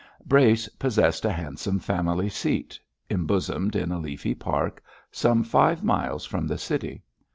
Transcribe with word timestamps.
Brace 0.25 0.67
possessed 0.67 1.25
a 1.25 1.31
handsome 1.31 1.77
family 1.77 2.27
seat, 2.27 2.79
embosomed 3.07 3.75
in 3.75 3.91
a 3.91 3.99
leafy 3.99 4.33
park, 4.33 4.81
some 5.11 5.43
five 5.43 5.83
miles 5.83 6.25
from 6.25 6.47
the 6.47 6.57
city. 6.57 7.03